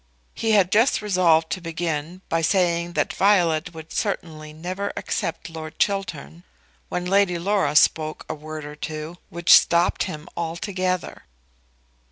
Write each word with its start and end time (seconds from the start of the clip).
He 0.33 0.53
had 0.53 0.71
just 0.71 0.99
resolved 1.03 1.51
to 1.51 1.61
begin 1.61 2.21
by 2.27 2.41
saying 2.41 2.93
that 2.93 3.13
Violet 3.13 3.71
would 3.75 3.93
certainly 3.93 4.51
never 4.51 4.91
accept 4.97 5.47
Lord 5.47 5.77
Chiltern, 5.77 6.43
when 6.89 7.05
Lady 7.05 7.37
Laura 7.37 7.75
spoke 7.75 8.25
a 8.27 8.33
word 8.33 8.65
or 8.65 8.75
two 8.75 9.19
which 9.29 9.53
stopped 9.53 10.05
him 10.05 10.27
altogether. 10.35 11.25